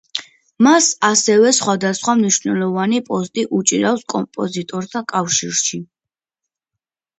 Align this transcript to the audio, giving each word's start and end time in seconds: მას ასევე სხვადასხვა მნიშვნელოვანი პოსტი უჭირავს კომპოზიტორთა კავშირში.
მას 0.67 0.85
ასევე 1.09 1.51
სხვადასხვა 1.57 2.15
მნიშვნელოვანი 2.21 3.03
პოსტი 3.11 3.45
უჭირავს 3.59 4.03
კომპოზიტორთა 4.17 5.05
კავშირში. 5.17 5.83